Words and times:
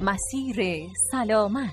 مسیر 0.00 0.88
سلامت. 1.10 1.70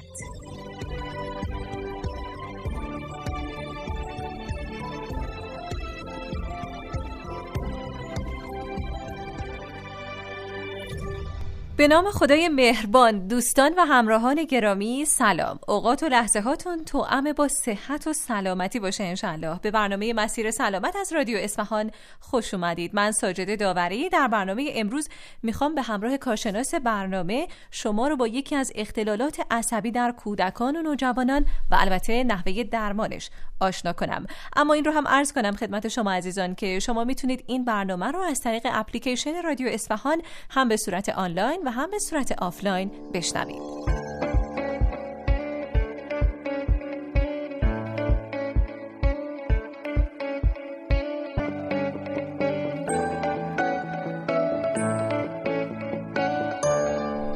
به 11.84 11.88
نام 11.88 12.12
خدای 12.12 12.50
مهربان 12.50 13.28
دوستان 13.28 13.74
و 13.78 13.81
همراهان 13.81 14.44
گرامی 14.44 15.06
سلام. 15.06 15.60
اوقات 15.68 16.04
و 16.04 16.05
لحظه 16.05 16.41
هاتون 16.41 16.85
توأم 16.85 17.34
با 17.34 17.48
صحت 17.48 18.07
و 18.07 18.13
سلامتی 18.13 18.80
باشه 18.80 19.03
انشالله 19.03 19.59
به 19.62 19.71
برنامه 19.71 20.13
مسیر 20.13 20.52
سلامت 20.52 20.95
از 20.95 21.13
رادیو 21.13 21.38
اصفهان 21.38 21.91
خوش 22.20 22.54
اومدید. 22.54 22.95
من 22.95 23.12
ساجد 23.12 23.59
داوری 23.59 24.09
در 24.09 24.27
برنامه 24.27 24.71
امروز 24.76 25.09
می‌خوام 25.43 25.76
به 25.76 25.81
همراه 25.81 26.17
کارشناس 26.17 26.76
برنامه 26.76 27.48
شما 27.71 28.07
رو 28.07 28.18
با 28.18 28.27
یکی 28.27 28.55
از 28.55 28.71
اختلالات 28.76 29.41
عصبی 29.52 29.91
در 29.91 30.12
کودکان 30.12 30.76
و 30.76 30.81
نوجوانان 30.81 31.45
و 31.71 31.76
البته 31.79 32.23
نحوه 32.23 32.63
درمانش 32.63 33.29
آشنا 33.59 33.93
کنم. 33.93 34.26
اما 34.55 34.73
این 34.73 34.85
رو 34.85 34.91
هم 34.91 35.07
عرض 35.07 35.34
کنم 35.34 35.55
خدمت 35.55 35.88
شما 35.88 36.12
عزیزان 36.12 36.55
که 36.55 36.79
شما 36.79 37.04
می‌تونید 37.04 37.43
این 37.48 37.65
برنامه 37.65 38.12
رو 38.12 38.20
از 38.20 38.41
طریق 38.41 38.68
اپلیکیشن 38.71 39.41
رادیو 39.43 39.68
اصفهان 39.68 40.21
هم 40.49 40.68
به 40.68 40.77
صورت 40.77 41.09
آنلاین 41.09 41.62
و 41.65 41.73
هم 41.73 41.91
به 41.91 42.00
صورت 42.00 42.32
آفلاین 42.32 42.91
بشنوید. 43.13 43.73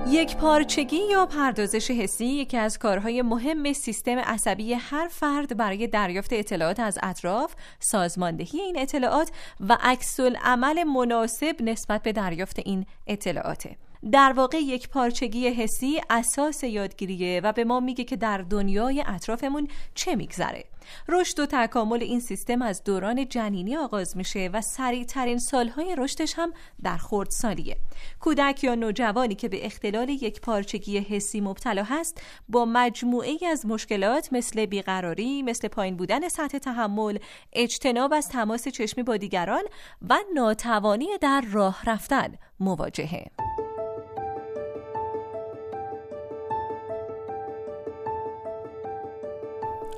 یک 0.09 0.37
پارچگی 0.37 0.97
یا 1.11 1.25
پردازش 1.25 1.91
حسی 1.91 2.25
یکی 2.25 2.57
از 2.57 2.79
کارهای 2.79 3.21
مهم 3.21 3.73
سیستم 3.73 4.19
عصبی 4.19 4.73
هر 4.73 5.07
فرد 5.07 5.57
برای 5.57 5.87
دریافت 5.87 6.33
اطلاعات 6.33 6.79
از 6.79 6.99
اطراف، 7.03 7.55
سازماندهی 7.79 8.59
این 8.59 8.79
اطلاعات 8.79 9.31
و 9.59 9.77
عکس 9.81 10.19
عمل 10.19 10.83
مناسب 10.83 11.55
نسبت 11.61 12.03
به 12.03 12.11
دریافت 12.11 12.59
این 12.65 12.85
اطلاعاته. 13.07 13.86
در 14.11 14.33
واقع 14.33 14.57
یک 14.57 14.89
پارچگی 14.89 15.47
حسی 15.47 16.01
اساس 16.09 16.63
یادگیریه 16.63 17.41
و 17.43 17.51
به 17.51 17.63
ما 17.63 17.79
میگه 17.79 18.03
که 18.03 18.15
در 18.15 18.37
دنیای 18.37 19.03
اطرافمون 19.07 19.67
چه 19.95 20.15
میگذره 20.15 20.63
رشد 21.07 21.39
و 21.39 21.45
تکامل 21.45 22.03
این 22.03 22.19
سیستم 22.19 22.61
از 22.61 22.83
دوران 22.83 23.27
جنینی 23.29 23.77
آغاز 23.77 24.17
میشه 24.17 24.49
و 24.53 24.61
سریع 24.61 25.03
ترین 25.03 25.39
سالهای 25.39 25.95
رشدش 25.97 26.33
هم 26.37 26.53
در 26.83 26.97
سالیه 27.29 27.77
کودک 28.19 28.63
یا 28.63 28.75
نوجوانی 28.75 29.35
که 29.35 29.49
به 29.49 29.65
اختلال 29.65 30.09
یک 30.09 30.41
پارچگی 30.41 30.99
حسی 30.99 31.41
مبتلا 31.41 31.83
هست 31.83 32.21
با 32.49 32.65
مجموعه 32.65 33.37
از 33.47 33.65
مشکلات 33.65 34.33
مثل 34.33 34.65
بیقراری، 34.65 35.43
مثل 35.43 35.67
پایین 35.67 35.97
بودن 35.97 36.29
سطح 36.29 36.57
تحمل، 36.57 37.17
اجتناب 37.53 38.13
از 38.13 38.29
تماس 38.29 38.67
چشمی 38.67 39.03
با 39.03 39.17
دیگران 39.17 39.63
و 40.09 40.17
ناتوانی 40.35 41.07
در 41.21 41.43
راه 41.51 41.81
رفتن 41.85 42.33
مواجهه. 42.59 43.46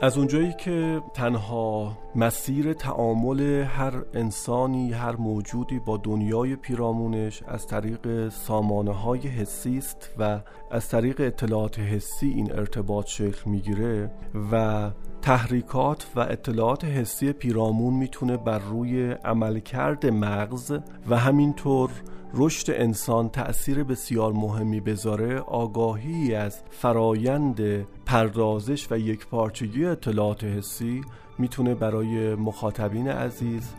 از 0.01 0.17
اونجایی 0.17 0.53
که 0.53 1.01
تنها 1.13 1.97
مسیر 2.15 2.73
تعامل 2.73 3.41
هر 3.63 3.93
انسانی 4.13 4.91
هر 4.91 5.15
موجودی 5.15 5.79
با 5.79 5.97
دنیای 5.97 6.55
پیرامونش 6.55 7.43
از 7.47 7.67
طریق 7.67 8.29
سامانه 8.29 8.91
های 8.91 9.19
حسی 9.19 9.77
است 9.77 10.09
و 10.17 10.39
از 10.71 10.89
طریق 10.89 11.21
اطلاعات 11.21 11.79
حسی 11.79 12.29
این 12.29 12.51
ارتباط 12.51 13.07
شکل 13.07 13.49
می‌گیره 13.49 14.11
و 14.51 14.91
تحریکات 15.21 16.07
و 16.15 16.19
اطلاعات 16.19 16.85
حسی 16.85 17.33
پیرامون 17.33 17.93
می‌تونه 17.93 18.37
بر 18.37 18.59
روی 18.59 19.11
عملکرد 19.11 20.05
مغز 20.05 20.79
و 21.09 21.17
همینطور 21.17 21.89
رشد 22.33 22.71
انسان 22.71 23.29
تأثیر 23.29 23.83
بسیار 23.83 24.33
مهمی 24.33 24.79
بذاره 24.79 25.39
آگاهی 25.39 26.35
از 26.35 26.61
فرایند 26.69 27.61
پردازش 28.05 28.91
و 28.91 28.97
یک 28.97 29.27
پارچگی 29.27 29.85
اطلاعات 29.85 30.43
حسی 30.43 31.01
می‌تونه 31.37 31.75
برای 31.75 32.35
مخاطبین 32.35 33.07
عزیز 33.07 33.73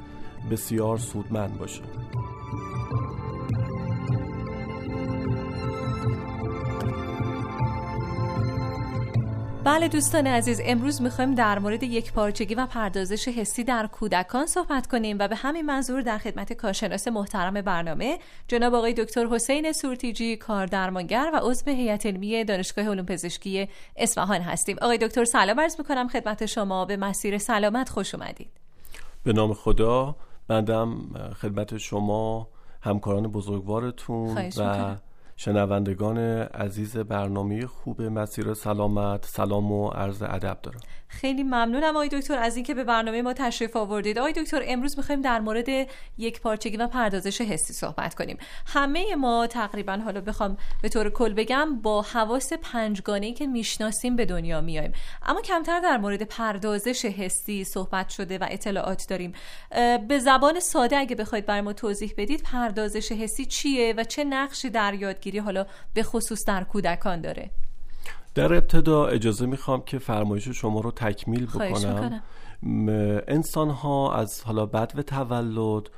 بسیار 0.50 0.98
سودمند 0.98 1.58
باشه. 1.58 1.82
بله 9.64 9.88
دوستان 9.88 10.26
عزیز 10.26 10.60
امروز 10.64 11.02
می‌خوایم 11.02 11.34
در 11.34 11.58
مورد 11.58 11.82
یک 11.82 12.12
پارچگی 12.12 12.54
و 12.54 12.66
پردازش 12.66 13.28
حسی 13.28 13.64
در 13.64 13.86
کودکان 13.86 14.46
صحبت 14.46 14.86
کنیم 14.86 15.16
و 15.20 15.28
به 15.28 15.36
همین 15.36 15.66
منظور 15.66 16.02
در 16.02 16.18
خدمت 16.18 16.52
کارشناس 16.52 17.08
محترم 17.08 17.60
برنامه 17.60 18.18
جناب 18.48 18.74
آقای 18.74 18.94
دکتر 18.94 19.26
حسین 19.26 19.72
سورتیجی 19.72 20.36
کار 20.36 20.66
درمانگر 20.66 21.30
و 21.34 21.40
عضو 21.42 21.70
هیئت 21.70 22.06
علمی 22.06 22.44
دانشگاه 22.44 22.88
علوم 22.88 23.06
پزشکی 23.06 23.68
اصفهان 23.96 24.40
هستیم. 24.40 24.76
آقای 24.82 24.98
دکتر 24.98 25.24
سلام 25.24 25.60
عرض 25.60 25.78
می‌کنم. 25.78 26.08
خدمت 26.08 26.46
شما 26.46 26.84
به 26.84 26.96
مسیر 26.96 27.38
سلامت 27.38 27.88
خوش 27.88 28.14
اومدید. 28.14 28.50
به 29.24 29.32
نام 29.32 29.54
خدا. 29.54 30.16
بندم 30.48 30.96
خدمت 31.42 31.76
شما 31.76 32.48
همکاران 32.82 33.26
بزرگوارتون 33.26 34.50
و 34.56 34.96
شنوندگان 35.42 36.18
عزیز 36.42 36.96
برنامه 36.96 37.66
خوب 37.66 38.02
مسیر 38.02 38.54
سلامت 38.54 39.26
سلام 39.26 39.72
و 39.72 39.88
عرض 39.88 40.22
ادب 40.22 40.58
دارم. 40.62 40.80
خیلی 41.08 41.42
ممنونم 41.42 41.96
آقای 41.96 42.08
دکتر 42.08 42.38
از 42.38 42.56
اینکه 42.56 42.74
به 42.74 42.84
برنامه 42.84 43.22
ما 43.22 43.32
تشریف 43.32 43.76
آوردید. 43.76 44.18
آقای 44.18 44.32
دکتر 44.32 44.62
امروز 44.66 44.98
می‌خوایم 44.98 45.20
در 45.20 45.40
مورد 45.40 45.68
یک 46.18 46.40
پارچگی 46.40 46.76
و 46.76 46.86
پردازش 46.86 47.40
حسی 47.40 47.72
صحبت 47.72 48.14
کنیم. 48.14 48.38
همه 48.66 49.14
ما 49.14 49.46
تقریبا 49.46 49.96
حالا 50.04 50.20
بخوام 50.20 50.56
به 50.82 50.88
طور 50.88 51.10
کل 51.10 51.34
بگم 51.34 51.80
با 51.82 52.02
حواس 52.02 52.52
پنجگانه 52.52 53.32
که 53.32 53.46
می‌شناسیم 53.46 54.16
به 54.16 54.24
دنیا 54.24 54.60
میایم 54.60 54.92
اما 55.22 55.40
کمتر 55.40 55.80
در 55.80 55.96
مورد 55.96 56.22
پردازش 56.22 57.04
حسی 57.04 57.64
صحبت 57.64 58.08
شده 58.08 58.38
و 58.38 58.46
اطلاعات 58.50 59.06
داریم. 59.08 59.32
به 60.08 60.18
زبان 60.18 60.60
ساده 60.60 60.96
اگه 60.96 61.16
بخواید 61.16 61.46
برای 61.46 61.60
ما 61.60 61.72
توضیح 61.72 62.14
بدید 62.16 62.42
پردازش 62.42 63.12
حسی 63.12 63.46
چیه 63.46 63.94
و 63.96 64.04
چه 64.04 64.24
نقشی 64.24 64.70
در 64.70 64.94
یادگیری 64.94 65.29
حالا 65.38 65.66
به 65.94 66.02
خصوص 66.02 66.44
در 66.46 66.64
کودکان 66.64 67.20
داره. 67.20 67.50
در 68.34 68.54
ابتدا 68.54 69.06
اجازه 69.06 69.46
می‌خوام 69.46 69.82
که 69.86 69.98
فرمایش 69.98 70.48
شما 70.48 70.80
رو 70.80 70.90
تکمیل 70.90 71.46
بکنم. 71.46 72.22
انسان 73.28 73.70
ها 73.70 74.14
از 74.14 74.42
حالا 74.44 74.66
بعد 74.66 74.98
و 74.98 75.02
تولد 75.02 75.90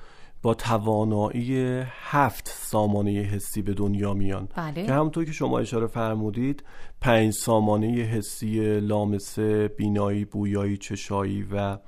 با 0.43 0.55
توانایی 0.55 1.83
هفت 1.91 2.49
سامانه 2.49 3.11
حسی 3.11 3.63
به 3.63 3.75
دنیا 3.75 4.15
میان. 4.15 4.49
بله. 4.57 4.87
که 4.87 4.93
همونطور 4.93 5.25
که 5.25 5.33
شما 5.33 5.59
اشاره 5.59 5.87
فرمودید 5.87 6.65
پنج 7.01 7.33
سامانه 7.33 7.87
حسی 7.87 8.81
لامسه 8.81 9.69
بینایی 9.69 10.25
بویایی 10.25 10.77
چشایی 10.77 11.43
و 11.53 11.79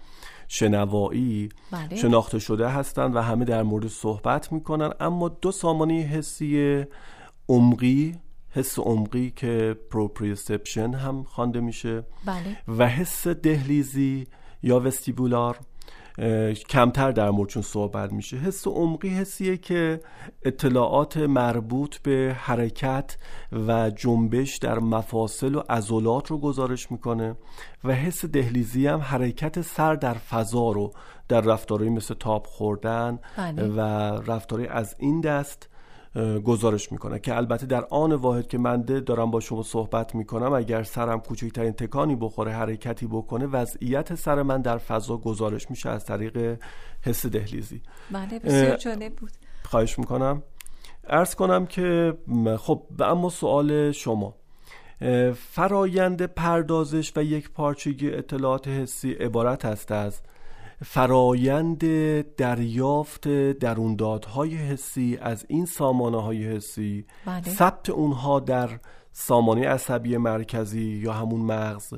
شنوایی 0.48 1.48
بله. 1.70 1.96
شناخته 1.96 2.38
شده 2.38 2.68
هستند 2.68 3.16
و 3.16 3.20
همه 3.20 3.44
در 3.44 3.62
مورد 3.62 3.88
صحبت 3.88 4.52
می‌کنن. 4.52 4.90
اما 5.00 5.28
دو 5.28 5.52
سامانه 5.52 5.94
حسی 5.94 6.84
عمقی 7.48 8.14
حس 8.50 8.78
عمقی 8.78 9.30
که 9.36 9.76
proprioception 9.90 10.94
هم 10.94 11.22
خوانده 11.22 11.60
میشه 11.60 12.02
بله. 12.24 12.56
و 12.78 12.88
حس 12.88 13.26
دهلیزی 13.26 14.26
یا 14.62 14.80
vestibular 14.80 15.58
کمتر 16.68 17.10
در 17.10 17.30
موردشون 17.30 17.62
صحبت 17.62 18.12
میشه 18.12 18.36
حس 18.36 18.66
عمقی 18.66 19.08
حسیه 19.08 19.56
که 19.56 20.00
اطلاعات 20.42 21.16
مربوط 21.16 21.96
به 21.98 22.36
حرکت 22.38 23.16
و 23.52 23.90
جنبش 23.90 24.56
در 24.56 24.78
مفاصل 24.78 25.54
و 25.54 25.62
عضلات 25.68 26.30
رو 26.30 26.38
گزارش 26.38 26.92
می‌کنه 26.92 27.36
و 27.84 27.94
حس 27.94 28.24
دهلیزی 28.24 28.86
هم 28.86 29.00
حرکت 29.00 29.60
سر 29.60 29.94
در 29.94 30.14
فضا 30.14 30.72
رو 30.72 30.92
در 31.28 31.40
رفتارهایی 31.40 31.90
مثل 31.90 32.14
تاب 32.14 32.46
خوردن 32.46 33.18
بله. 33.36 33.62
و 33.62 33.80
رفتارهایی 34.26 34.70
از 34.70 34.94
این 34.98 35.20
دست 35.20 35.68
گزارش 36.44 36.92
می‌کنه 36.92 37.18
که 37.18 37.36
البته 37.36 37.66
در 37.66 37.84
آن 37.90 38.12
واحد 38.12 38.46
که 38.46 38.58
من 38.58 38.82
دارم 38.82 39.30
با 39.30 39.40
شما 39.40 39.62
صحبت 39.62 40.14
می‌کنم 40.14 40.52
اگر 40.52 40.82
سرم 40.82 41.20
کوچکترین 41.20 41.72
تکانی 41.72 42.16
بخوره 42.16 42.52
حرکتی 42.52 43.06
بکنه 43.06 43.46
وضعیت 43.46 44.14
سر 44.14 44.42
من 44.42 44.62
در 44.62 44.78
فضا 44.78 45.16
گزارش 45.16 45.70
میشه 45.70 45.90
از 45.90 46.04
طریق 46.04 46.58
حس 47.02 47.26
دهلیزی. 47.26 47.82
بله 48.10 48.38
بسیار 48.38 48.76
جالب 48.76 49.14
بود. 49.14 49.30
خواهش 49.64 49.98
می‌کنم. 49.98 50.42
ارز 51.08 51.34
کنم 51.34 51.66
که 51.66 52.14
خب 52.58 52.82
اما 53.00 53.30
سوال 53.30 53.92
شما. 53.92 54.34
فرایند 55.36 56.22
پردازش 56.22 57.12
و 57.16 57.22
یک 57.22 57.50
پارچگی 57.50 58.10
اطلاعات 58.10 58.68
حسی 58.68 59.12
عبارت 59.12 59.64
است 59.64 59.92
از 59.92 60.20
فرایند 60.82 61.80
دریافت 62.36 63.28
دروندادهای 63.52 64.54
حسی 64.54 65.18
از 65.22 65.44
این 65.48 65.66
سامانه 65.66 66.22
های 66.22 66.44
حسی 66.44 67.04
بله. 67.26 67.42
ثبت 67.42 67.90
اونها 67.90 68.40
در 68.40 68.80
سامانه 69.12 69.68
عصبی 69.68 70.16
مرکزی 70.16 70.82
یا 70.82 71.12
همون 71.12 71.40
مغز 71.40 71.94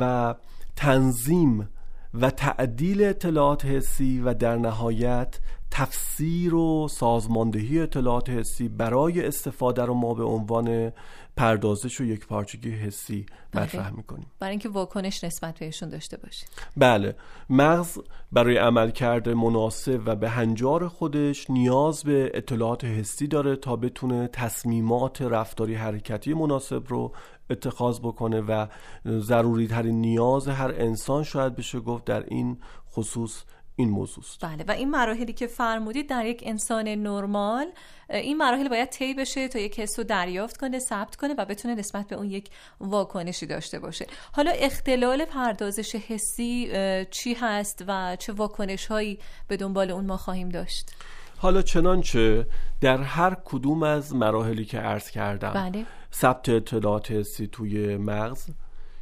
و 0.00 0.34
تنظیم 0.76 1.68
و 2.14 2.30
تعدیل 2.30 3.04
اطلاعات 3.04 3.64
حسی 3.64 4.20
و 4.20 4.34
در 4.34 4.56
نهایت 4.56 5.40
تفسیر 5.74 6.54
و 6.54 6.88
سازماندهی 6.88 7.80
اطلاعات 7.80 8.30
حسی 8.30 8.68
برای 8.68 9.26
استفاده 9.26 9.84
رو 9.84 9.94
ما 9.94 10.14
به 10.14 10.24
عنوان 10.24 10.92
پردازش 11.36 12.00
و 12.00 12.04
یک 12.04 12.26
پارچگی 12.26 12.70
حسی 12.70 13.26
بله. 13.52 13.64
مطرح 13.64 13.90
می‌کنیم. 13.90 14.26
برای 14.40 14.50
اینکه 14.50 14.68
واکنش 14.68 15.24
نسبت 15.24 15.58
بهشون 15.58 15.88
داشته 15.88 16.16
باشیم 16.16 16.48
بله. 16.76 17.16
مغز 17.50 17.98
برای 18.32 18.56
عملکرد 18.56 19.28
مناسب 19.28 20.00
و 20.06 20.16
به 20.16 20.28
هنجار 20.28 20.88
خودش 20.88 21.50
نیاز 21.50 22.02
به 22.04 22.30
اطلاعات 22.34 22.84
حسی 22.84 23.26
داره 23.26 23.56
تا 23.56 23.76
بتونه 23.76 24.28
تصمیمات 24.32 25.22
رفتاری 25.22 25.74
حرکتی 25.74 26.34
مناسب 26.34 26.82
رو 26.88 27.12
اتخاذ 27.50 28.00
بکنه 28.00 28.40
و 28.40 28.66
ضروری 29.06 29.66
ترین 29.66 30.00
نیاز 30.00 30.48
هر 30.48 30.74
انسان 30.76 31.22
شاید 31.22 31.56
بشه 31.56 31.80
گفت 31.80 32.04
در 32.04 32.24
این 32.28 32.58
خصوص 32.92 33.42
این 33.82 33.90
موضوع 33.90 34.24
بله 34.42 34.64
و 34.68 34.70
این 34.70 34.90
مراحلی 34.90 35.32
که 35.32 35.46
فرمودید 35.46 36.08
در 36.08 36.26
یک 36.26 36.42
انسان 36.46 36.88
نرمال 36.88 37.66
این 38.10 38.36
مراحل 38.36 38.68
باید 38.68 38.88
طی 38.88 39.14
بشه 39.14 39.48
تا 39.48 39.58
یک 39.58 39.80
حس 39.80 39.98
رو 39.98 40.04
دریافت 40.04 40.56
کنه 40.56 40.78
ثبت 40.78 41.16
کنه 41.16 41.34
و 41.38 41.44
بتونه 41.44 41.74
نسبت 41.74 42.08
به 42.08 42.16
اون 42.16 42.30
یک 42.30 42.50
واکنشی 42.80 43.46
داشته 43.46 43.78
باشه. 43.78 44.06
حالا 44.32 44.50
اختلال 44.50 45.24
پردازش 45.24 45.94
حسی 45.94 46.70
چی 47.10 47.34
هست 47.34 47.84
و 47.88 48.16
چه 48.16 48.32
واکنش 48.32 48.86
هایی 48.86 49.18
به 49.48 49.56
دنبال 49.56 49.90
اون 49.90 50.06
ما 50.06 50.16
خواهیم 50.16 50.48
داشت؟ 50.48 50.90
حالا 51.38 51.62
چنانچه 51.62 52.46
در 52.80 53.02
هر 53.02 53.36
کدوم 53.44 53.82
از 53.82 54.14
مراحلی 54.14 54.64
که 54.64 54.78
عرض 54.78 55.10
کردم 55.10 55.52
بله. 55.52 55.86
ثبت 56.14 56.48
اطلاعات 56.48 57.10
حسی 57.10 57.46
توی 57.46 57.96
مغز 57.96 58.46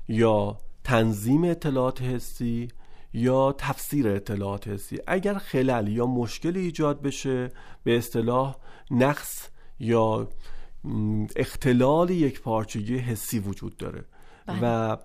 یا 0.09 0.57
تنظیم 0.85 1.45
اطلاعات 1.45 2.03
حسی 2.03 2.69
یا 3.13 3.55
تفسیر 3.59 4.09
اطلاعات 4.09 4.69
حسی 4.69 4.99
اگر 5.07 5.35
خلل 5.35 5.89
یا 5.89 6.07
مشکلی 6.07 6.61
ایجاد 6.61 7.03
بشه 7.03 7.51
به 7.85 7.99
اصطلاح 7.99 8.57
نقص 8.91 9.49
یا 9.81 10.29
اختلال 11.37 12.11
یک 12.11 12.41
پارچگی 12.41 12.99
حسی 12.99 13.39
وجود 13.39 13.77
داره 13.77 14.05
بله. 14.47 14.59
و 14.63 14.97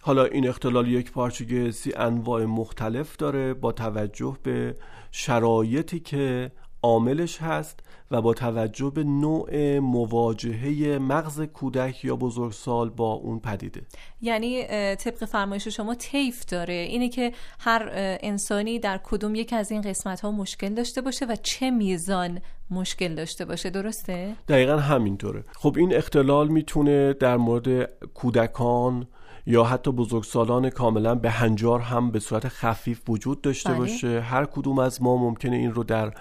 حالا 0.00 0.24
این 0.24 0.48
اختلال 0.48 0.88
یک 0.88 1.12
پارچگی 1.12 1.66
حسی 1.66 1.92
انواع 1.96 2.44
مختلف 2.44 3.16
داره 3.16 3.54
با 3.54 3.72
توجه 3.72 4.36
به 4.42 4.74
شرایطی 5.10 6.00
که 6.00 6.52
عاملش 6.82 7.38
هست 7.42 7.80
و 8.10 8.22
با 8.22 8.34
توجه 8.34 8.90
به 8.90 9.04
نوع 9.04 9.78
مواجهه 9.78 10.98
مغز 10.98 11.40
کودک 11.40 12.04
یا 12.04 12.16
بزرگسال 12.16 12.90
با 12.90 13.12
اون 13.12 13.40
پدیده. 13.40 13.82
یعنی 14.20 14.64
طبق 14.94 15.24
فرمایش 15.24 15.68
شما 15.68 15.94
تیف 15.94 16.44
داره. 16.44 16.74
اینه 16.74 17.08
که 17.08 17.32
هر 17.60 17.88
انسانی 18.22 18.78
در 18.78 19.00
کدوم 19.04 19.34
یک 19.34 19.52
از 19.52 19.70
این 19.70 19.80
قسمت 19.80 20.20
ها 20.20 20.30
مشکل 20.30 20.74
داشته 20.74 21.00
باشه 21.00 21.26
و 21.26 21.36
چه 21.42 21.70
میزان 21.70 22.40
مشکل 22.70 23.14
داشته 23.14 23.44
باشه. 23.44 23.70
درسته؟ 23.70 24.34
دقیقا 24.48 24.76
همینطوره. 24.76 25.44
خب 25.52 25.74
این 25.78 25.94
اختلال 25.94 26.48
می‌تونه 26.48 27.12
در 27.12 27.36
مورد 27.36 27.84
کودکان 28.14 29.06
یا 29.48 29.64
حتی 29.64 29.92
بزرگسالان 29.92 30.70
کاملا 30.70 31.14
به 31.14 31.30
هنجار 31.30 31.80
هم 31.80 32.10
به 32.10 32.20
صورت 32.20 32.48
خفیف 32.48 33.00
وجود 33.08 33.40
داشته 33.40 33.70
بله. 33.70 33.78
باشه. 33.78 34.20
هر 34.20 34.44
کدوم 34.44 34.78
از 34.78 35.02
ما 35.02 35.16
ممکنه 35.16 35.56
این 35.56 35.72
رو 35.72 35.84
در 35.84 36.14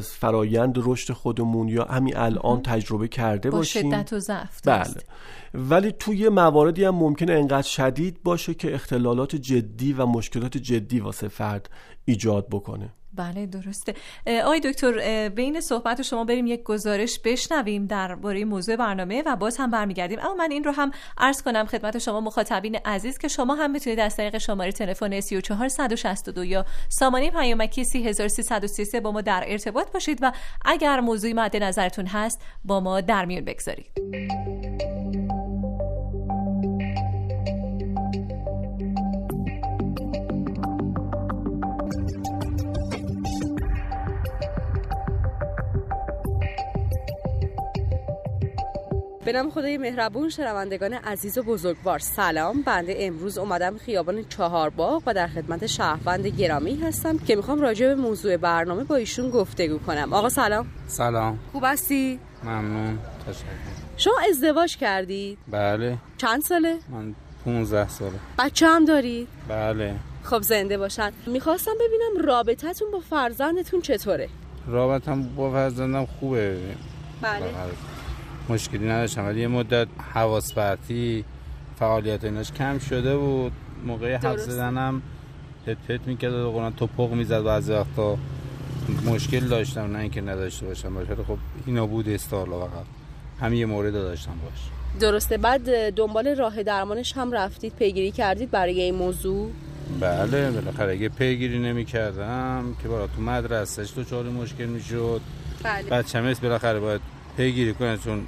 فرایند 0.00 0.74
رشد 0.76 1.12
خودمون 1.12 1.68
یا 1.68 1.84
همین 1.84 2.16
الان 2.16 2.62
تجربه 2.62 3.08
کرده 3.08 3.50
با 3.50 3.58
باشیم. 3.58 3.90
شدت 3.90 4.12
و 4.12 4.18
ضعف 4.18 4.60
بله. 4.64 5.02
ولی 5.54 5.92
توی 5.92 6.28
مواردی 6.28 6.84
هم 6.84 6.94
ممکنه 6.94 7.32
انقدر 7.32 7.68
شدید 7.68 8.22
باشه 8.22 8.54
که 8.54 8.74
اختلالات 8.74 9.36
جدی 9.36 9.92
و 9.92 10.06
مشکلات 10.06 10.56
جدی 10.56 11.00
واسه 11.00 11.28
فرد 11.28 11.70
ایجاد 12.04 12.48
بکنه. 12.48 12.92
بله 13.16 13.46
درسته. 13.46 13.94
آقای 14.44 14.60
دکتر 14.60 15.28
بین 15.28 15.60
صحبت 15.60 16.02
شما 16.02 16.24
بریم 16.24 16.46
یک 16.46 16.62
گزارش 16.62 17.18
بشنویم 17.24 17.86
درباره 17.86 18.44
موضوع 18.44 18.76
برنامه 18.76 19.22
و 19.26 19.36
باز 19.36 19.56
هم 19.56 19.70
برمیگردیم. 19.70 20.18
اما 20.18 20.34
من 20.34 20.50
این 20.50 20.64
رو 20.64 20.72
هم 20.72 20.90
عرض 21.18 21.42
کنم 21.42 21.66
خدمت 21.66 21.98
شما 21.98 22.20
مخاطبین 22.20 22.76
عزیز 22.84 23.18
که 23.18 23.28
شما 23.28 23.54
هم 23.54 23.70
می‌تونید 23.70 24.00
از 24.00 24.16
طریق 24.16 24.38
شماره 24.38 24.72
تلفن 24.72 25.20
3462 25.20 26.44
یا 26.44 26.66
سامانه 26.88 27.30
پیامکی 27.30 27.84
3333 27.84 29.00
با 29.00 29.12
ما 29.12 29.20
در 29.20 29.44
ارتباط 29.46 29.92
باشید 29.92 30.18
و 30.22 30.32
اگر 30.64 31.00
موضوعی 31.00 31.32
مد 31.32 31.56
نظرتون 31.56 32.06
هست 32.06 32.42
با 32.64 32.80
ما 32.80 33.00
در 33.00 33.24
میون 33.24 33.44
بگذارید. 33.44 33.90
به 49.24 49.32
نام 49.32 49.50
خدای 49.50 49.78
مهربون 49.78 50.28
شنوندگان 50.28 50.92
عزیز 50.92 51.38
و 51.38 51.42
بزرگوار 51.42 51.98
سلام. 51.98 52.62
بنده 52.62 52.96
امروز 52.98 53.38
اومدم 53.38 53.78
خیابان 53.78 54.24
چهار 54.28 54.70
باغ 54.70 55.02
و 55.06 55.14
در 55.14 55.26
خدمت 55.26 55.66
شهروند 55.66 56.26
گرامی 56.26 56.76
هستم 56.76 57.18
که 57.18 57.36
می‌خوام 57.36 57.60
راجع 57.60 57.86
به 57.86 57.94
موضوع 57.94 58.36
برنامه 58.36 58.84
با 58.84 58.96
ایشون 58.96 59.30
گفتگو 59.30 59.78
کنم. 59.78 60.12
آقا 60.12 60.28
سلام. 60.28 60.66
سلام. 60.86 61.38
خوب 61.52 61.62
هستی؟ 61.66 62.20
ممنون. 62.44 62.98
تشکر. 63.26 63.44
شما 63.96 64.14
ازدواج 64.30 64.76
کردید 64.76 65.38
بله. 65.50 65.98
چند 66.18 66.42
ساله؟ 66.42 66.78
من 66.88 67.14
15 67.44 67.88
ساله. 67.88 68.18
بچه 68.38 68.66
هم 68.66 68.84
دارید 68.84 69.28
بله. 69.48 69.94
خب 70.22 70.42
زنده 70.42 70.78
باشن. 70.78 71.12
می‌خواستم 71.26 71.72
ببینم 71.74 72.26
رابطتون 72.26 72.90
با 72.90 73.00
فرزندتون 73.00 73.80
چطوره؟ 73.80 74.28
رابطم 74.66 75.22
با 75.22 75.50
فرزندم 75.50 76.06
خوبه. 76.06 76.58
بله. 77.22 77.42
مشکلی 78.48 78.88
نداشتم 78.88 79.26
ولی 79.26 79.40
یه 79.40 79.48
مدت 79.48 79.88
حواس 80.14 80.54
پرتی 80.54 81.24
فعالیت 81.78 82.24
ایناش 82.24 82.52
کم 82.52 82.78
شده 82.78 83.16
بود. 83.16 83.52
موقع 83.86 84.14
حرف 84.16 84.38
زدنم 84.40 85.02
پت 85.66 85.76
پت 85.88 86.06
می‌کرد 86.06 86.32
و 86.32 86.52
قرآن 86.52 86.72
توپق 86.72 87.12
می‌زد 87.12 87.42
بعضی 87.42 87.72
وقتا. 87.72 88.18
مشکل 89.06 89.40
داشتم 89.40 89.92
نه 89.92 89.98
اینکه 89.98 90.20
نداشته 90.20 90.66
باشم 90.66 90.94
باشه 90.94 91.14
خب 91.14 91.38
اینا 91.66 91.86
بود 91.86 92.08
استارلا 92.08 92.60
فقط. 92.60 92.84
همین 93.40 93.58
یه 93.58 93.66
مورد 93.66 93.92
داشتم 93.92 94.32
باش. 94.44 94.60
درسته. 95.00 95.36
بعد 95.36 95.90
دنبال 95.90 96.36
راه 96.36 96.62
درمانش 96.62 97.16
هم 97.16 97.32
رفتید 97.32 97.74
پیگیری 97.74 98.10
کردید 98.10 98.50
برای 98.50 98.80
این 98.80 98.94
موضوع؟ 98.94 99.50
بله 100.00 100.50
بالاخره 100.50 100.92
اگه 100.92 101.08
پیگیری 101.08 101.58
نمی 101.58 101.84
کردم 101.84 102.64
که 102.82 102.88
برای 102.88 103.08
تو 103.16 103.22
مدرسهش 103.22 103.90
تو 103.90 104.04
چهار 104.04 104.24
مشکل 104.24 104.64
می‌شد. 104.64 105.20
بله. 105.62 105.90
بچه 105.90 106.34
بالاخره 106.42 106.80
باید 106.80 107.00
پیگیری 107.36 107.74
کنه 107.74 107.98
چون 107.98 108.26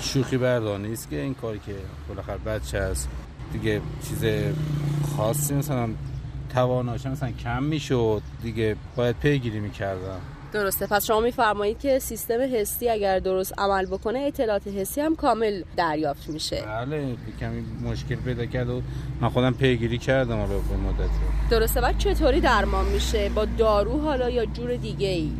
شوخی 0.00 0.36
بردار 0.36 0.78
نیست 0.78 1.10
که 1.10 1.20
این 1.20 1.34
کاری 1.34 1.60
که 1.66 1.74
بالاخره 2.08 2.38
بچه 2.38 2.82
هست 2.82 3.08
دیگه 3.52 3.80
چیز 4.08 4.24
خاصی 5.16 5.54
مثلا 5.54 5.88
تواناش 6.54 7.06
مثلا 7.06 7.30
کم 7.30 7.62
می‌شد 7.62 8.22
دیگه 8.42 8.76
باید 8.96 9.16
پیگیری 9.16 9.60
می‌کردم 9.60 10.20
درسته. 10.52 10.86
پس 10.86 11.06
شما 11.06 11.20
میفرمایید 11.20 11.78
که 11.78 11.98
سیستم 11.98 12.38
حسی 12.54 12.88
اگر 12.88 13.18
درست 13.18 13.58
عمل 13.58 13.86
بکنه 13.86 14.18
اطلاعات 14.18 14.68
حسی 14.68 15.00
هم 15.00 15.16
کامل 15.16 15.62
دریافت 15.76 16.28
میشه. 16.28 16.62
بله 16.66 17.16
کمی 17.40 17.64
مشکل 17.82 18.14
پیدا 18.14 18.46
کرد 18.46 18.70
و 18.70 18.82
من 19.20 19.28
خودم 19.28 19.52
پیگیری 19.52 19.98
کردم 19.98 20.36
حالا 20.36 20.58
به 20.58 20.76
مدت. 20.76 21.10
درسته. 21.50 21.80
بعد 21.80 21.98
چطوری 21.98 22.40
درمان 22.40 22.84
میشه؟ 22.84 23.28
با 23.28 23.44
دارو 23.44 24.00
حالا 24.00 24.30
یا 24.30 24.46
جور 24.46 24.76
دیگه 24.76 25.08
ای 25.08 25.32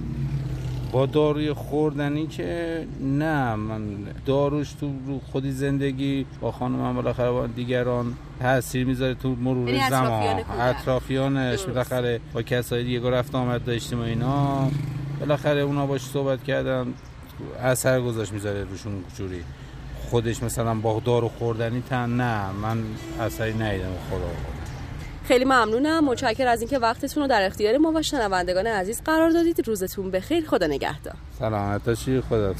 با 0.92 1.06
داروی 1.06 1.52
خوردنی 1.52 2.26
که 2.26 2.86
نه 3.00 3.54
من 3.54 3.82
داروش 4.26 4.72
تو 4.72 4.92
خودی 5.32 5.52
زندگی 5.52 6.26
با 6.40 6.52
خانم 6.52 6.94
بالاخره 6.94 7.30
با 7.30 7.46
دیگران 7.46 8.14
تاثیر 8.40 8.86
می‌ذاره 8.86 9.14
تو 9.14 9.34
مرور 9.34 9.68
یعنی 9.68 9.90
زمان. 9.90 10.44
اطرافیانش 10.60 11.62
بالاخره 11.62 12.20
با 12.32 12.42
کسایی 12.42 12.84
دیگه 12.84 13.10
رفت 13.10 13.34
آمد 13.34 13.64
داشتیم 13.64 14.00
و 14.00 14.02
اینا. 14.02 14.70
بالاخره 15.20 15.60
اونا 15.60 15.86
باش 15.86 16.00
صحبت 16.00 16.44
کردن 16.44 16.86
اثر 17.62 18.00
گذاشت 18.00 18.32
می‌ذاره 18.32 18.64
روشون 18.64 18.92
جوری. 19.16 19.40
خودش 20.10 20.42
مثلا 20.42 20.74
با 20.74 21.02
دارو 21.04 21.28
خوردنی 21.28 21.82
تن 21.90 22.10
نه 22.16 22.50
من 22.62 22.82
اثری 23.20 23.54
ندیدم 23.54 23.92
خدا. 24.10 24.51
خیلی 25.24 25.44
ممنونم. 25.44 26.10
مچکر 26.10 26.46
از 26.46 26.60
اینکه 26.60 26.78
وقتتون 26.78 27.22
رو 27.22 27.28
در 27.28 27.46
اختیار 27.46 27.78
ما 27.78 27.92
و 27.92 28.02
شنوندگان 28.02 28.66
عزیز 28.66 29.02
قرار 29.04 29.30
دادید. 29.30 29.68
روزتون 29.68 30.10
بخیر. 30.10 30.46
خدا 30.46 30.66
نگهدار. 30.66 31.14
سلامت 31.38 31.84
باشی. 31.84 32.20
خدا 32.20 32.54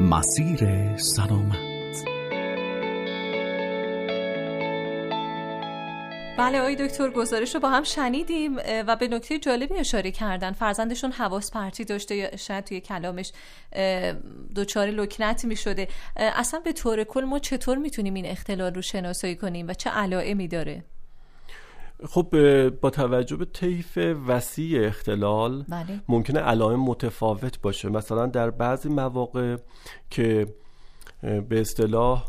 مسیر 0.00 0.96
سلامت. 0.96 1.67
بله 6.38 6.60
آقای 6.60 6.76
دکتر 6.76 7.10
گزارش 7.10 7.54
رو 7.54 7.60
با 7.60 7.68
هم 7.68 7.82
شنیدیم 7.82 8.56
و 8.86 8.96
به 8.96 9.08
نکته 9.08 9.38
جالبی 9.38 9.74
اشاره 9.74 10.10
کردن. 10.10 10.52
فرزندشون 10.52 11.12
حواس 11.12 11.50
پرتی 11.50 11.84
داشته 11.84 12.16
یا 12.16 12.36
شاید 12.36 12.64
توی 12.64 12.80
کلامش 12.80 13.32
دچار 14.56 14.86
لکنت 14.86 15.44
می 15.44 15.56
شده 15.56 15.88
اصلا 16.16 16.60
به 16.60 16.72
طور 16.72 17.04
کل 17.04 17.24
ما 17.24 17.38
چطور 17.38 17.78
می‌تونیم 17.78 18.14
این 18.14 18.26
اختلال 18.26 18.74
رو 18.74 18.82
شناسایی 18.82 19.36
کنیم 19.36 19.68
و 19.68 19.74
چه 19.74 19.90
علائمی 19.90 20.48
داره؟ 20.48 20.84
خب 22.08 22.28
با 22.68 22.90
توجه 22.90 23.36
به 23.36 23.44
طیف 23.44 23.98
وسیع 24.28 24.86
اختلال 24.86 25.64
بله. 25.68 26.00
ممکنه 26.08 26.40
علائم 26.40 26.80
متفاوت 26.80 27.60
باشه. 27.60 27.88
مثلا 27.88 28.26
در 28.26 28.50
بعضی 28.50 28.88
مواقع 28.88 29.56
که 30.10 30.46
به 31.22 31.60
اصطلاح 31.60 32.24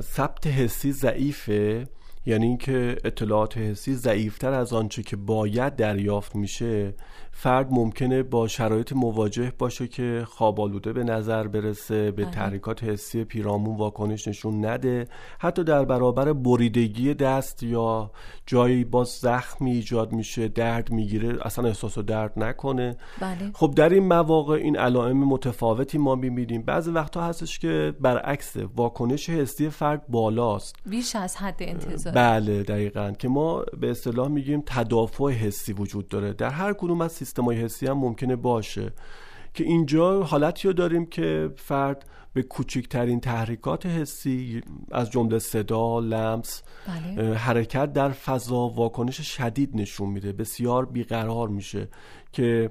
ثبت 0.00 0.46
حسی 0.46 0.92
ضعیفه 0.92 1.88
یعنی 2.26 2.46
اینکه 2.46 2.96
اطلاعات 3.04 3.58
حسی 3.58 3.94
ضعیفتر 3.94 4.52
از 4.52 4.72
آنچه 4.72 5.02
که 5.02 5.16
باید 5.16 5.76
دریافت 5.76 6.36
میشه 6.36 6.94
فرد 7.32 7.68
ممکنه 7.70 8.22
با 8.22 8.48
شرایط 8.48 8.92
مواجه 8.92 9.52
باشه 9.58 9.88
که 9.88 10.24
خواب 10.28 10.82
به 10.82 11.04
نظر 11.04 11.46
برسه 11.46 12.10
به 12.10 12.22
بله. 12.24 12.34
تحریکات 12.34 12.84
حسی 12.84 13.24
پیرامون 13.24 13.76
واکنش 13.76 14.28
نشون 14.28 14.64
نده. 14.66 15.06
حتی 15.38 15.64
در 15.64 15.84
برابر 15.84 16.32
بریدگی 16.32 17.14
دست 17.14 17.62
یا 17.62 18.10
جایی 18.46 18.84
باز 18.84 19.08
زخمی 19.08 19.70
ایجاد 19.70 20.12
میشه 20.12 20.48
درد 20.48 20.90
می‌گیره 20.90 21.38
اصلا 21.42 21.68
احساس 21.68 21.98
و 21.98 22.02
درد 22.02 22.32
نکنه. 22.36 22.96
بله. 23.20 23.50
خب 23.54 23.72
در 23.76 23.88
این 23.88 24.06
مواقع 24.06 24.54
این 24.54 24.76
علائم 24.76 25.16
متفاوتی 25.16 25.98
ما 25.98 26.14
می‌بینیم. 26.14 26.62
بعضی 26.62 26.90
وقتا 26.90 27.22
هستش 27.22 27.58
که 27.58 27.94
برعکس 28.00 28.56
واکنش 28.76 29.30
حسی 29.30 29.68
فرد 29.68 30.06
بالاست. 30.08 30.76
بیش 30.86 31.16
از 31.16 31.36
حد 31.36 31.56
انتظار. 31.60 32.12
بله 32.12 32.62
دقیقا. 32.62 33.12
که 33.18 33.28
ما 33.28 33.64
به 33.80 33.90
اصطلاح 33.90 34.28
میگیم 34.28 34.62
تدافع 34.66 35.30
حسی 35.30 35.72
وجود 35.72 36.08
داره. 36.08 36.32
در 36.32 36.50
هر 36.50 36.72
کدوم 36.72 37.00
از 37.00 37.12
سیستم‌های 37.20 37.56
حسی 37.56 37.86
هم 37.86 37.98
ممکنه 37.98 38.36
باشه. 38.36 38.92
که 39.54 39.64
اینجا 39.64 40.22
حالتی 40.22 40.68
رو 40.68 40.74
داریم 40.74 41.06
که 41.06 41.50
فرد 41.56 42.04
به 42.32 42.42
کوچکترین 42.42 43.20
تحریکات 43.20 43.86
حسی 43.86 44.62
از 44.92 45.10
جمله 45.10 45.38
صدا، 45.38 45.98
لمس، 45.98 46.62
بله. 46.86 47.34
حرکت 47.34 47.92
در 47.92 48.08
فضا 48.08 48.68
واکنش 48.68 49.20
شدید 49.20 49.70
نشون 49.74 50.08
میده. 50.10 50.32
بسیار 50.32 50.86
بیقرار 50.86 51.48
میشه. 51.48 51.88
که 52.32 52.70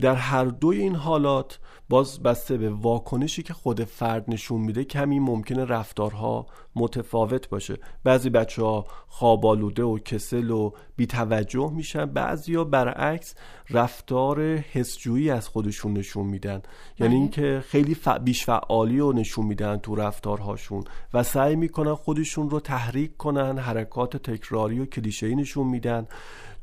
در 0.00 0.14
هر 0.14 0.44
دوی 0.44 0.80
این 0.80 0.94
حالات 0.94 1.58
باز 1.88 2.22
بسته 2.22 2.56
به 2.56 2.70
واکنشی 2.70 3.42
که 3.42 3.54
خود 3.54 3.84
فرد 3.84 4.24
نشون 4.28 4.60
میده 4.60 4.84
کمی 4.84 5.20
ممکنه 5.20 5.64
رفتارها 5.64 6.46
متفاوت 6.76 7.48
باشه. 7.48 7.76
بعضی 8.04 8.30
بچه 8.30 8.62
ها 8.62 8.86
خوابالوده 9.08 9.82
و 9.82 9.98
کسل 9.98 10.50
و 10.50 10.70
بیتوجه 10.96 11.70
میشن 11.70 12.06
بعضی 12.06 12.54
ها 12.54 12.64
برعکس 12.64 13.34
رفتار 13.70 14.56
حسجویی 14.56 15.30
از 15.30 15.48
خودشون 15.48 15.92
نشون 15.92 16.26
میدن. 16.26 16.62
یعنی 16.98 17.14
بله. 17.14 17.14
اینکه 17.14 17.62
خیلی 17.68 17.94
ف... 17.94 18.08
بیش 18.08 18.44
فعالی 18.44 18.98
رو 18.98 19.12
نشون 19.12 19.46
میدن 19.46 19.76
تو 19.76 19.94
رفتارهاشون 19.94 20.84
و 21.14 21.22
سعی 21.22 21.56
می‌کنن 21.56 21.94
خودشون 21.94 22.50
رو 22.50 22.60
تحریک 22.60 23.16
کنن 23.16 23.58
حرکات 23.58 24.16
تکراری 24.16 24.80
و 24.80 24.86
کلیشه‌ای 24.86 25.34
نشون 25.34 25.66
میدن. 25.66 26.06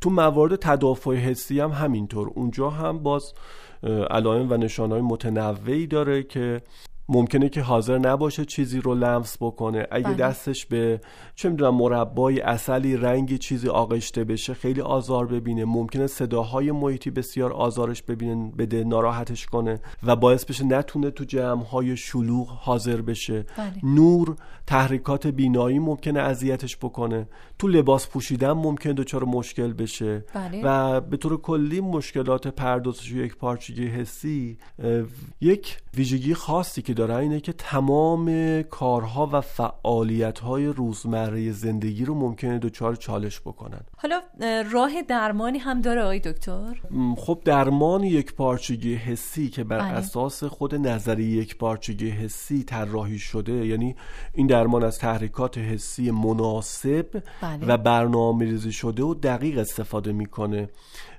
تو 0.02 0.10
موارد 0.10 0.56
تدافع 0.56 1.14
حسی 1.16 1.60
هم 1.60 1.72
همینطور. 1.72 2.32
اونجا 2.36 2.70
هم 2.70 3.00
باز 3.00 3.34
علائم 4.10 4.52
و 4.52 4.58
نشانهای 4.58 5.02
متنوعی 5.02 5.88
داره 5.88 6.24
که 6.24 6.62
ممکنه 7.10 7.50
که 7.50 7.62
حاضر 7.62 7.98
نباشه 7.98 8.46
چیزی 8.46 8.82
رو 8.82 8.96
لمس 8.96 9.38
بکنه 9.42 9.88
اگه 9.92 10.08
بله. 10.08 10.16
دستش 10.16 10.66
به 10.66 11.02
چه 11.36 11.50
می‌دونم 11.50 11.76
مربای 11.76 12.40
اصلی 12.40 12.98
رنگی 12.98 13.38
چیزی 13.38 13.70
آغشته 13.70 14.24
بشه 14.24 14.54
خیلی 14.54 14.82
آزار 14.82 15.28
ببینه 15.28 15.66
ممکنه 15.66 16.08
صداهای 16.08 16.72
محیطی 16.72 17.10
بسیار 17.10 17.54
آزارش 17.54 18.04
ببینه 18.04 18.52
بده 18.58 18.84
ناراحتش 18.84 19.46
کنه 19.46 19.80
و 20.04 20.16
باعث 20.16 20.46
بشه 20.46 20.66
نتونه 20.66 21.12
تو 21.12 21.24
جمعهای 21.24 21.98
شلوغ 21.98 22.48
حاضر 22.50 23.02
بشه 23.02 23.46
بله. 23.58 23.74
نور 23.84 24.36
تحریکات 24.68 25.28
بینایی 25.28 25.80
ممکنه 25.80 26.20
اذیتش 26.20 26.78
بکنه 26.78 27.28
تو 27.60 27.68
لباس 27.68 28.08
پوشیدن 28.08 28.52
ممکنه 28.52 28.94
دچار 28.94 29.24
مشکل 29.24 29.74
بشه 29.74 30.26
بله. 30.34 30.62
و 30.64 31.02
به 31.02 31.18
طور 31.18 31.38
کلی 31.42 31.82
مشکلات 31.82 32.48
پردازش 32.48 33.12
یک 33.12 33.36
پارچگی 33.36 33.88
حسی 33.88 34.58
یک 35.42 35.78
ویژگی 35.98 36.34
خاصی 36.34 36.82
که 36.82 36.94
داره 37.00 37.16
اینه 37.16 37.40
که 37.40 37.54
تمام 37.54 38.62
کارها 38.62 39.30
و 39.32 39.42
فعالیت‌های 39.42 40.66
روزمره 40.66 41.52
زندگی 41.52 42.06
رو 42.06 42.16
ممکنه 42.16 42.60
دچار 42.60 42.96
چالش 42.96 43.40
بکنن 43.40 43.80
حالا 43.98 44.22
راه 44.72 45.02
درمانی 45.02 45.58
هم 45.58 45.82
داره 45.82 46.02
آقای 46.02 46.20
دکتر 46.20 46.82
خب 47.18 47.42
درمان 47.46 48.04
یک 48.04 48.36
پارچگی 48.36 48.96
حسی 48.96 49.50
که 49.50 49.64
بر 49.64 49.80
بله. 49.80 49.88
اساس 49.88 50.44
خود 50.44 50.76
نظری 50.76 51.24
یک 51.24 51.58
پارچگی 51.58 52.10
حسی 52.10 52.64
طراحی 52.64 53.20
شده 53.20 53.68
یعنی 53.68 53.96
این 54.34 54.48
درمان 54.48 54.84
از 54.84 55.00
تحریکات 55.00 55.58
حسی 55.58 56.12
مناسب 56.12 57.24
بله. 57.42 57.66
و 57.68 57.78
برنامه 57.78 58.46
ریزی 58.46 58.72
شده 58.72 59.04
و 59.04 59.14
دقیق 59.14 59.58
استفاده 59.58 60.12
می‌کنه 60.12 60.70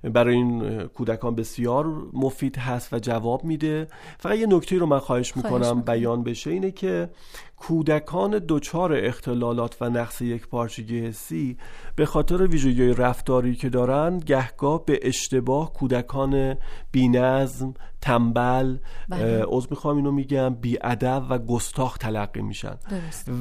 برای 0.02 0.34
این 0.34 0.82
کودکان 0.82 1.34
بسیار 1.34 1.86
مفید 2.12 2.58
هست 2.58 2.92
و 2.92 2.98
جواب 2.98 3.44
میده. 3.44 3.88
فقط 4.18 4.38
یه 4.38 4.46
نکته 4.46 4.78
رو 4.78 4.86
من 4.86 4.98
خواهش 4.98 5.36
می‌کنم 5.36 5.80
بیان 5.80 6.22
بشه 6.22 6.50
اینه 6.50 6.70
که 6.70 7.10
کودکان 7.56 8.40
دچار 8.48 8.92
اختلالات 8.94 9.76
و 9.80 9.90
نقص 9.90 10.20
یک 10.20 10.48
پارچگی 10.48 11.00
حسی 11.00 11.56
به 11.96 12.06
خاطر 12.06 12.46
ویژگی 12.46 12.92
رفتاری 12.92 13.54
که 13.54 13.68
دارن 13.68 14.18
گهگاه 14.18 14.84
به 14.84 15.00
اشتباه 15.02 15.72
کودکان 15.72 16.56
بینظم 16.92 17.74
تنبل 18.00 18.76
بله. 19.08 19.44
عضو 19.48 19.66
می‌خوام 19.70 19.96
اینو 19.96 20.12
میگم 20.12 20.54
بیادب 20.54 21.22
و 21.30 21.38
گستاخ 21.38 21.98
تلقی 21.98 22.42
میشن. 22.42 22.76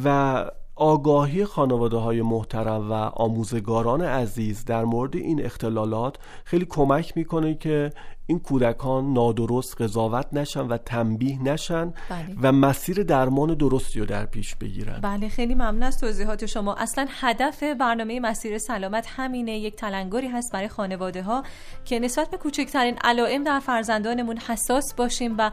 و 0.05 0.45
آگاهی 0.79 1.45
خانواده 1.45 1.97
های 1.97 2.21
محترم 2.21 2.91
و 2.91 2.93
آموزگاران 2.93 4.01
عزیز 4.01 4.65
در 4.65 4.85
مورد 4.85 5.15
این 5.15 5.45
اختلالات 5.45 6.15
خیلی 6.43 6.65
کمک 6.65 7.17
می‌کنه 7.17 7.55
که 7.55 7.91
این 8.29 8.39
کودکان 8.39 9.13
نادرست 9.13 9.81
قضاوت 9.81 10.27
نشن 10.33 10.61
و 10.67 10.77
تنبیه 10.77 11.43
نشن 11.43 11.93
بله. 12.09 12.35
و 12.41 12.51
مسیر 12.51 13.03
درمان 13.03 13.53
درستی 13.53 13.99
رو 13.99 14.05
در 14.05 14.25
پیش 14.25 14.55
بگیرن. 14.55 14.99
بله 15.01 15.29
خیلی 15.29 15.55
ممنون 15.55 15.83
از 15.83 15.99
توضیحات 15.99 16.45
شما. 16.45 16.75
اصلا 16.75 17.07
هدف 17.09 17.63
برنامه 17.63 18.19
مسیر 18.19 18.57
سلامت 18.57 19.07
همینه. 19.09 19.59
یک 19.59 19.75
تلنگری 19.75 20.27
هست 20.27 20.51
برای 20.53 20.67
خانواده 20.67 21.23
ها 21.23 21.43
که 21.85 21.99
نسبت 21.99 22.29
به 22.29 22.37
کوچکترین 22.37 22.97
علائم 23.03 23.43
در 23.43 23.59
فرزندانمون 23.59 24.37
حساس 24.37 24.93
باشیم 24.93 25.35
و 25.37 25.51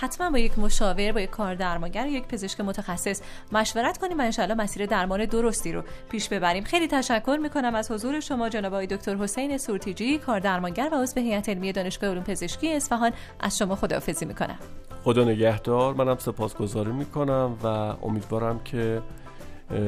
حتما 0.00 0.30
با 0.30 0.38
یک 0.38 0.58
مشاور 0.58 1.12
با 1.12 1.20
یک 1.20 1.30
کار 1.30 1.54
درمانگر 1.54 2.06
یک 2.06 2.24
پزشک 2.24 2.60
متخصص 2.60 3.22
مشورت 3.52 3.98
کنیم 3.98 4.18
و 4.18 4.22
انشالله 4.22 4.54
مسیر 4.54 4.86
درمان 4.86 5.24
درستی 5.24 5.72
رو 5.72 5.82
پیش 6.10 6.28
ببریم. 6.28 6.64
خیلی 6.64 6.88
تشکر 6.88 7.38
می‌کنم 7.42 7.74
از 7.74 7.90
حضور 7.90 8.20
شما 8.20 8.48
جناب 8.48 8.72
آقای 8.72 8.86
دکتر 8.86 9.16
حسین 9.16 9.58
سورتیجی 9.58 10.18
کار 10.18 10.40
درمانگر 10.40 10.88
و 10.92 11.02
عضو 11.02 11.20
هیئت 11.20 11.48
علمی 11.48 11.72
دانشگاه 11.72 12.17
علوم 12.18 12.24
پزشکی 12.24 12.72
اصفهان 12.72 13.12
از 13.40 13.58
شما 13.58 13.76
خداحافظی 13.76 14.24
می‌کنم. 14.24 14.58
خدا 15.04 15.24
نگهدار. 15.24 15.94
منم 15.94 16.18
سپاسگزاری 16.18 16.92
می‌کنم 16.92 17.56
و 17.64 17.66
امیدوارم 18.06 18.60
که 18.64 19.02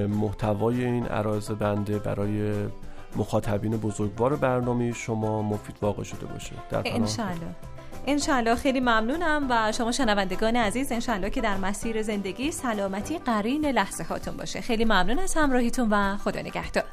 محتوای 0.09 0.85
این 0.85 1.07
عرایز 1.07 1.51
بنده 1.51 1.99
برای 1.99 2.53
مخاطبین 3.17 3.77
بزرگوار 3.77 4.37
برنامه 4.37 4.93
شما 4.93 5.43
مفید 5.43 5.77
واقع 5.83 6.03
شده 6.03 6.27
باشه. 6.27 6.53
در 6.71 6.83
انشالله 6.85 7.55
انشالله 8.07 8.55
خیلی 8.55 8.81
ممنونم 8.81 9.47
و 9.51 9.73
شما 9.73 9.93
شنوندگان 9.93 10.57
عزیز 10.57 10.93
انشالله 10.93 11.31
که 11.31 11.41
در 11.41 11.57
مسیر 11.57 12.03
زندگی 12.03 12.53
سلامتی 12.53 13.19
قرین 13.19 13.67
لحظه 13.67 14.05
هاتون 14.05 14.37
باشه. 14.37 14.61
خیلی 14.61 14.85
ممنون 14.85 15.19
از 15.19 15.35
همراهیتون 15.35 15.89
و 15.91 16.17
خدا 16.17 16.41
نگهدار. 16.41 16.85